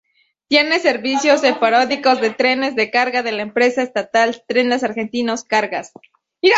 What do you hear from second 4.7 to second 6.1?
Argentinos Cargas.